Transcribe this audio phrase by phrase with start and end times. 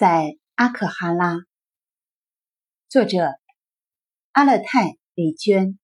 [0.00, 1.44] 在阿克哈拉，
[2.88, 3.38] 作者
[4.32, 5.78] 阿勒泰李娟。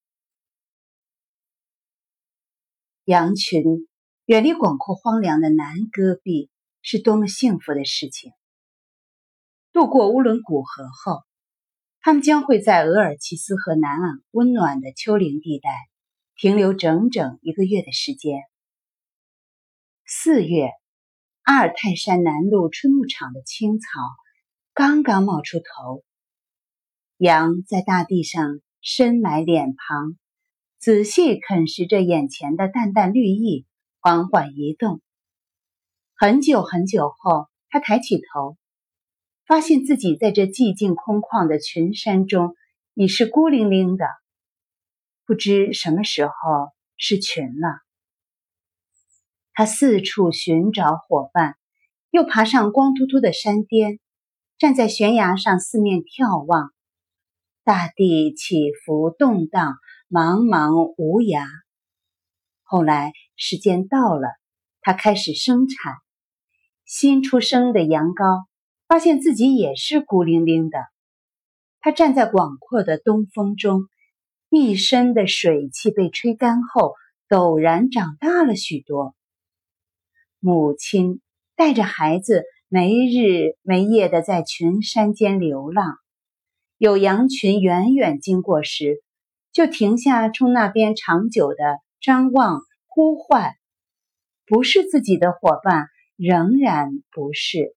[3.04, 3.62] 羊群
[4.24, 6.48] 远离广阔荒凉的南戈壁
[6.80, 8.32] 是多么幸福的事情！
[9.70, 11.26] 渡过乌伦古河后，
[12.00, 15.68] 他们将会在额尔齐斯河南岸温暖的丘陵地带
[16.36, 18.38] 停留整整一个月的时间。
[20.06, 20.70] 四月。
[21.46, 23.86] 阿尔泰山南麓春牧场的青草
[24.74, 26.02] 刚刚冒出头，
[27.18, 30.16] 羊在大地上深埋脸庞，
[30.80, 33.64] 仔细啃食着眼前的淡淡绿意，
[34.00, 35.00] 缓缓移动。
[36.16, 38.56] 很久很久后，它抬起头，
[39.46, 42.56] 发现自己在这寂静空旷的群山中
[42.92, 44.04] 已是孤零零的，
[45.24, 46.32] 不知什么时候
[46.96, 47.85] 是群了。
[49.58, 51.56] 他四处寻找伙伴，
[52.10, 54.00] 又爬上光秃秃的山巅，
[54.58, 56.74] 站在悬崖上四面眺望。
[57.64, 59.76] 大地起伏动荡，
[60.10, 61.46] 茫茫无涯。
[62.64, 64.28] 后来时间到了，
[64.82, 65.94] 他开始生产。
[66.84, 68.44] 新出生的羊羔
[68.86, 70.80] 发现自己也是孤零零的。
[71.80, 73.84] 他站在广阔的东风中，
[74.50, 76.92] 一身的水汽被吹干后，
[77.26, 79.15] 陡然长大了许多。
[80.46, 81.22] 母亲
[81.56, 85.96] 带着孩子没日没夜的在群山间流浪，
[86.78, 89.02] 有羊群远远经过时，
[89.50, 93.54] 就停下冲那边长久的张望呼唤。
[94.46, 97.74] 不是自己的伙伴，仍然不是。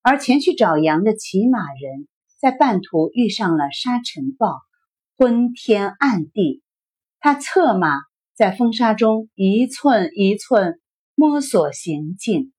[0.00, 2.08] 而前去找羊的骑马人，
[2.40, 4.58] 在半途遇上了沙尘暴，
[5.16, 6.64] 昏天暗地，
[7.20, 8.00] 他策马
[8.34, 10.80] 在风沙中一寸一寸。
[11.22, 12.52] 摸索行进，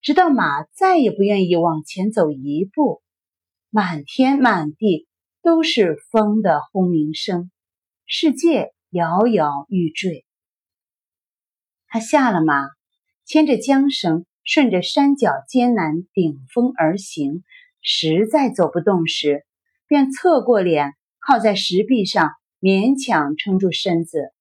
[0.00, 3.02] 直到马再也不愿意往前走一步。
[3.70, 5.08] 满天满地
[5.42, 7.50] 都是风的轰鸣声，
[8.06, 10.24] 世界摇摇欲坠。
[11.88, 12.68] 他下了马，
[13.24, 17.42] 牵着缰绳，顺着山脚艰难顶峰而行。
[17.80, 19.44] 实在走不动时，
[19.88, 24.32] 便侧过脸，靠在石壁上，勉强撑住身子。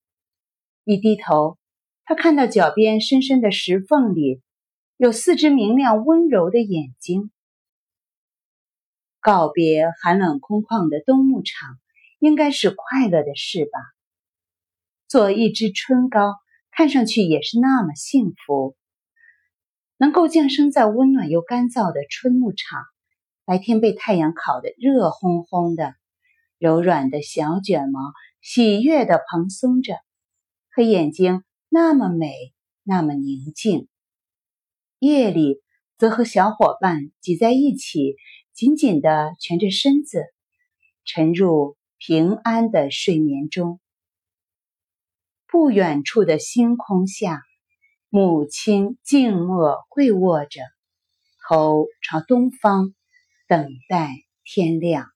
[0.84, 1.56] 一低头。
[2.09, 4.41] 他看到脚边深深的石缝里
[4.95, 7.31] 有四只明亮温柔的眼睛。
[9.19, 11.78] 告别寒冷空旷的冬牧场，
[12.19, 13.79] 应该是快乐的事吧？
[15.09, 16.35] 做一只春糕，
[16.72, 18.78] 看上去也是那么幸福。
[19.97, 22.85] 能够降生在温暖又干燥的春牧场，
[23.44, 25.94] 白天被太阳烤得热烘烘的，
[26.57, 28.00] 柔软的小卷毛
[28.40, 29.97] 喜悦地蓬松着，
[30.73, 31.44] 黑眼睛。
[31.79, 33.88] 那么美，那么宁静。
[34.97, 35.61] 夜里
[35.99, 38.15] 则和小伙伴挤在一起，
[38.51, 40.23] 紧紧地蜷着身子，
[41.05, 43.79] 沉入平安的睡眠中。
[45.45, 47.43] 不远处的星空下，
[48.09, 50.61] 母亲静默跪卧着，
[51.47, 52.95] 头朝东方，
[53.47, 54.09] 等待
[54.43, 55.11] 天亮。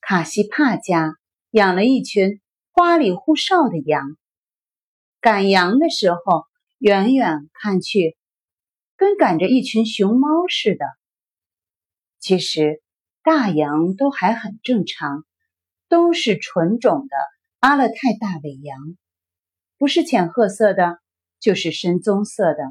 [0.00, 1.18] 卡西帕家
[1.50, 2.40] 养了一群。
[2.82, 4.16] 花里胡哨的羊，
[5.20, 6.46] 赶羊的时候，
[6.78, 8.16] 远远看去，
[8.96, 10.86] 跟赶着一群熊猫似的。
[12.20, 12.82] 其实，
[13.22, 15.26] 大羊都还很正常，
[15.90, 17.16] 都是纯种的
[17.58, 18.96] 阿勒泰大尾羊，
[19.76, 21.00] 不是浅褐色的，
[21.38, 22.62] 就是深棕色的。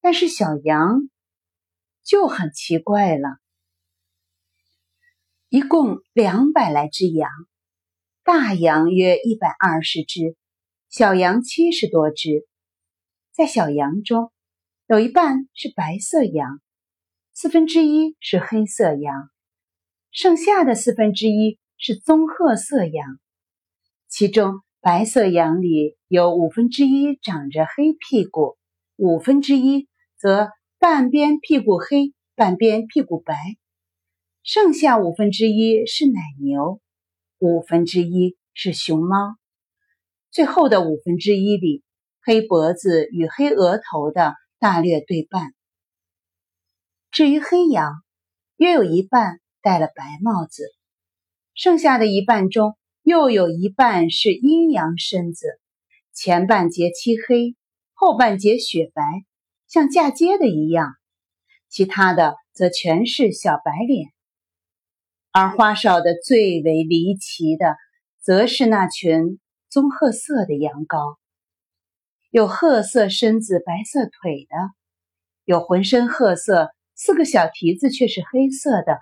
[0.00, 1.10] 但是小羊
[2.02, 3.36] 就很奇怪了，
[5.50, 7.30] 一共两百来只羊。
[8.24, 10.36] 大羊约一百二十只，
[10.88, 12.46] 小羊七十多只。
[13.32, 14.30] 在小羊中，
[14.86, 16.60] 有一半是白色羊，
[17.32, 19.28] 四分之一是黑色羊，
[20.12, 23.18] 剩下的四分之一是棕褐色羊。
[24.06, 28.56] 其中，白色羊里有五分之一长着黑屁股，
[28.94, 33.34] 五分之一则半边屁股黑，半边屁股白。
[34.44, 36.81] 剩下五分之一是奶牛。
[37.42, 39.34] 五分之一是熊猫，
[40.30, 41.82] 最后的五分之一里，
[42.24, 45.52] 黑脖子与黑额头的大略对半。
[47.10, 47.94] 至于黑羊，
[48.54, 50.68] 约有一半戴了白帽子，
[51.52, 55.48] 剩下的一半中又有一半是阴阳身子，
[56.12, 57.56] 前半截漆黑，
[57.92, 59.02] 后半截雪白，
[59.66, 60.94] 像嫁接的一样，
[61.68, 64.12] 其他的则全是小白脸。
[65.34, 67.76] 而花哨的最为离奇的，
[68.20, 69.40] 则是那群
[69.70, 71.16] 棕褐色的羊羔，
[72.30, 74.56] 有褐色身子、白色腿的，
[75.44, 78.98] 有浑身褐色，四个小蹄子却是黑色的，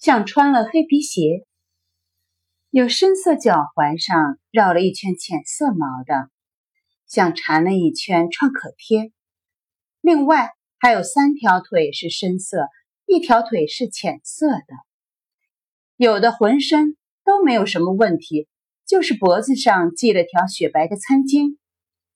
[0.00, 1.46] 像穿了黑皮鞋；
[2.70, 6.30] 有深色脚踝上绕了一圈浅色毛的，
[7.06, 9.12] 像缠了一圈创可贴。
[10.00, 10.50] 另外
[10.80, 12.66] 还有三条腿是深色，
[13.06, 14.89] 一条腿是浅色的。
[16.02, 18.48] 有的浑身都没有什么问题，
[18.86, 21.58] 就是脖子上系了条雪白的餐巾，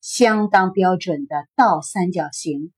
[0.00, 2.72] 相当标准的倒三角形。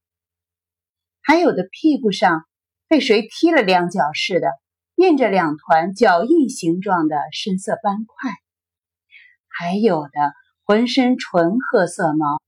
[1.22, 2.44] 还有的屁股上
[2.88, 4.48] 被谁踢了两脚似的，
[4.96, 8.32] 印着两团脚印形状的深色斑块；
[9.46, 10.10] 还有的
[10.64, 12.42] 浑身纯褐色毛，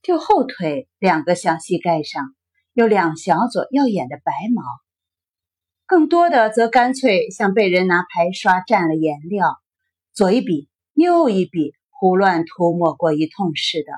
[0.00, 2.36] 就后腿两个小膝盖上
[2.72, 4.62] 有两小撮耀眼的白毛；
[5.90, 9.60] 更多的则干脆像被人拿排刷蘸了颜料，
[10.12, 13.90] 左一笔右一笔胡乱涂抹过一通似的，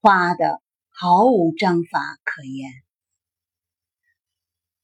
[0.00, 2.70] 花的毫无章法可言。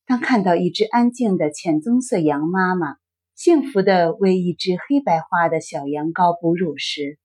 [0.04, 2.98] 当看到一只安静的浅棕色羊妈妈，
[3.34, 7.18] 幸福的为一只黑白花的小羊羔哺乳时，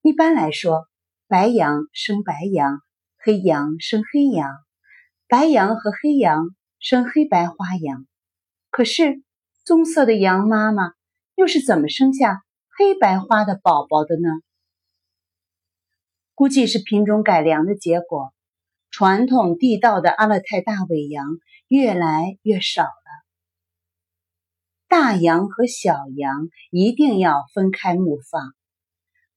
[0.00, 0.88] 一般来说，
[1.28, 2.80] 白羊生白羊，
[3.18, 4.50] 黑羊生黑羊，
[5.28, 6.46] 白羊和黑羊
[6.80, 8.06] 生黑白花羊。
[8.70, 9.22] 可是，
[9.64, 10.94] 棕色的羊妈妈
[11.34, 12.42] 又是怎么生下
[12.76, 14.30] 黑白花的宝宝的呢？
[16.34, 18.32] 估计是品种改良的结果。
[18.90, 21.26] 传统地道的阿勒泰大尾羊
[21.68, 22.88] 越来越少了。
[24.88, 28.52] 大羊和小羊一定要分开牧放。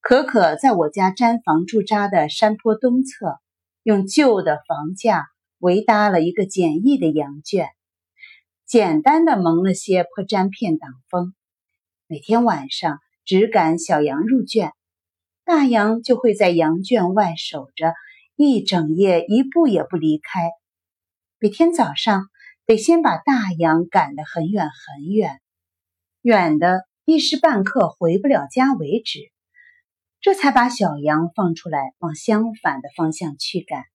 [0.01, 3.39] 可可在我家毡房驻扎的山坡东侧，
[3.83, 5.27] 用旧的房架
[5.63, 7.69] 围搭了一个简易的羊圈，
[8.65, 11.33] 简单的蒙了些破毡片挡风。
[12.05, 14.73] 每天晚上只赶小羊入圈，
[15.45, 17.93] 大羊就会在羊圈外守着。
[18.35, 20.49] 一整夜一步也不离开，
[21.39, 22.25] 每天早上
[22.65, 25.39] 得先把大羊赶得很远很远，
[26.23, 29.19] 远的一时半刻回不了家为止，
[30.19, 33.92] 这才把小羊放出来往相反的方向驱赶。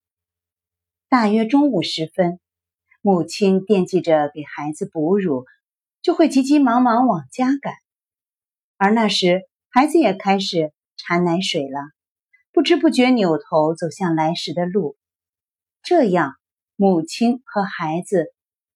[1.11, 2.39] 大约中午时分，
[3.01, 5.47] 母亲惦记着给孩子哺乳，
[6.03, 7.73] 就会急急忙忙往家赶，
[8.77, 9.41] 而那时
[9.71, 11.81] 孩子也开始馋奶水了。
[12.53, 14.99] 不知不觉扭头走向来时的路，
[15.83, 16.35] 这样
[16.77, 18.27] 母亲和孩子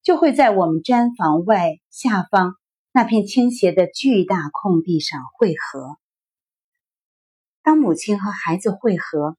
[0.02, 2.54] 就会在我们毡房外下方
[2.92, 5.98] 那片倾斜的巨大空地上汇合。
[7.62, 9.36] 当母亲和孩子汇合，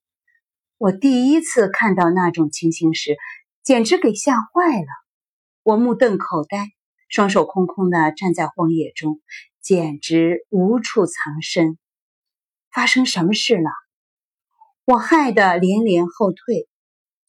[0.77, 3.15] 我第一次看到那种情形时，
[3.63, 4.87] 简直给吓坏了。
[5.63, 6.71] 我目瞪口呆，
[7.07, 9.21] 双手空空的站在荒野中，
[9.61, 11.77] 简直无处藏身。
[12.71, 13.69] 发生什么事了？
[14.83, 16.67] 我害得连连后退，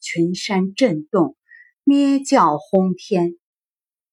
[0.01, 1.37] 群山震动，
[1.85, 3.37] 咩叫轰天，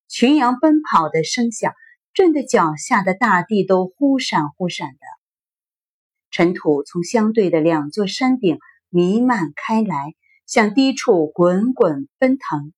[0.07, 1.73] 群羊奔跑的声响
[2.13, 4.99] 震得脚下的大地都忽闪忽闪的。
[6.31, 8.59] 尘土从相对的两座山顶
[8.93, 10.13] 弥漫开来，
[10.45, 12.73] 向低处滚滚奔腾。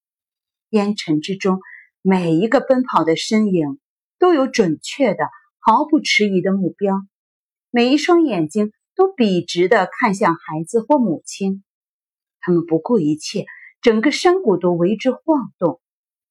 [0.70, 1.60] 烟尘之中，
[2.00, 3.78] 每一个奔跑的身影
[4.18, 5.28] 都有准确的、
[5.60, 7.06] 毫不迟疑的目标，
[7.70, 8.72] 每一双眼睛。
[8.98, 11.62] 都笔直的看向孩子或母亲，
[12.40, 13.44] 他们不顾一切，
[13.82, 15.82] 整个山谷都为之晃动，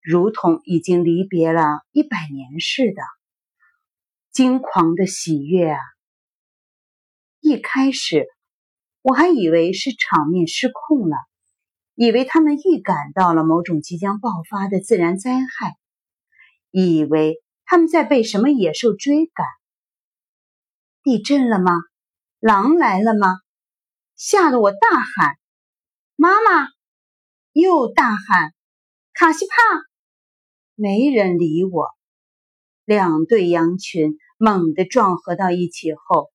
[0.01, 3.03] 如同已经离别了一百年似的。
[4.31, 5.79] 惊狂的喜悦啊！
[7.39, 8.25] 一开始
[9.07, 11.15] 我还以为是场面失控了，
[11.93, 15.77] 以为他们预感到了某种即将爆发的自然灾害，
[16.71, 17.35] 以为
[17.65, 19.45] 他们在被什么野兽追赶。
[21.03, 21.71] 地震了吗？
[22.39, 23.35] 狼来了吗？
[24.15, 25.35] 吓得我大喊
[26.17, 26.69] ：“妈妈！”
[27.53, 28.55] 又大喊
[29.13, 29.53] ：“卡西帕！”
[30.73, 31.89] 没人理我。
[32.85, 36.31] 两对羊群猛地撞合到一起后，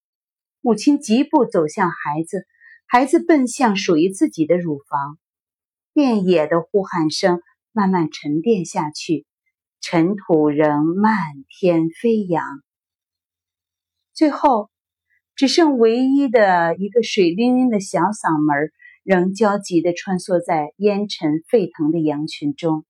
[0.60, 2.46] 母亲疾步走向孩子，
[2.92, 5.16] 孩子奔向属于自己的乳房。
[5.92, 9.26] 遍野的呼喊声慢慢沉淀下去，
[9.80, 11.16] 尘土仍漫
[11.48, 12.44] 天飞扬。
[14.12, 14.68] 最后。
[15.36, 18.70] 只剩唯一的一个水灵灵的小嗓门，
[19.04, 22.84] 仍焦急地穿梭在烟尘沸腾的羊群中。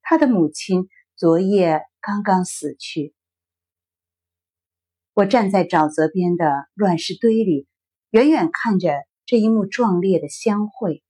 [0.00, 3.12] 他的母亲昨夜刚刚死去。
[5.12, 7.66] 我站在沼泽边的乱石堆里，
[8.14, 8.92] 远远看着
[9.26, 11.02] 这一幕壮烈的相会。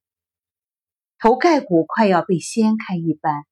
[1.18, 3.44] 头盖骨快要被掀开一般，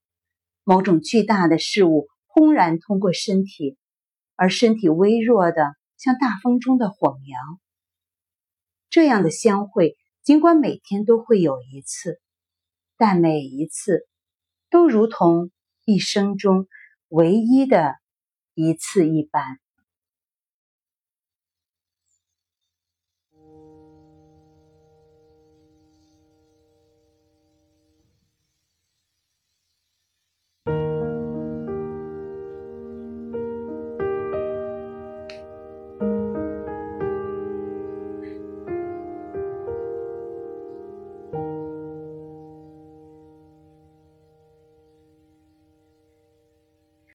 [0.64, 3.76] 某种巨大的事物轰然通过身体，
[4.36, 5.74] 而身体微弱的。
[5.98, 7.38] 像大风中的火苗，
[8.88, 12.22] 这样的相会，尽管每天都会有一次，
[12.96, 14.08] 但每一次
[14.70, 15.50] 都如同
[15.84, 16.66] 一生中
[17.08, 17.96] 唯一的
[18.54, 19.58] 一次一般。